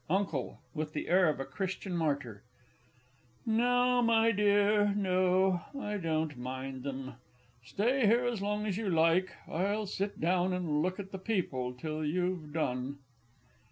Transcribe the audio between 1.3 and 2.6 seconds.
a Christian Martyr).